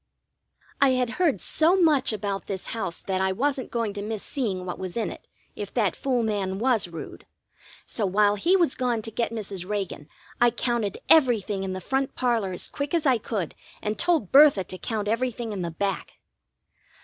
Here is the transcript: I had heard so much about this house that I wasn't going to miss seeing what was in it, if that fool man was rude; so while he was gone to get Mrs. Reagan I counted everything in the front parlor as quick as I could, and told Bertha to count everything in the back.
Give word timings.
I 0.81 0.93
had 0.93 1.11
heard 1.21 1.41
so 1.41 1.75
much 1.79 2.11
about 2.11 2.47
this 2.47 2.65
house 2.73 3.03
that 3.03 3.21
I 3.21 3.31
wasn't 3.31 3.69
going 3.69 3.93
to 3.93 4.01
miss 4.01 4.23
seeing 4.23 4.65
what 4.65 4.79
was 4.79 4.97
in 4.97 5.11
it, 5.11 5.27
if 5.55 5.71
that 5.75 5.95
fool 5.95 6.23
man 6.23 6.57
was 6.57 6.87
rude; 6.87 7.27
so 7.85 8.07
while 8.07 8.33
he 8.33 8.55
was 8.57 8.73
gone 8.73 9.03
to 9.03 9.11
get 9.11 9.31
Mrs. 9.31 9.63
Reagan 9.69 10.09
I 10.41 10.49
counted 10.49 10.97
everything 11.07 11.63
in 11.63 11.73
the 11.73 11.79
front 11.81 12.15
parlor 12.15 12.51
as 12.51 12.67
quick 12.67 12.95
as 12.95 13.05
I 13.05 13.19
could, 13.19 13.53
and 13.79 13.99
told 13.99 14.31
Bertha 14.31 14.63
to 14.63 14.77
count 14.79 15.07
everything 15.07 15.51
in 15.53 15.61
the 15.61 15.69
back. 15.69 16.13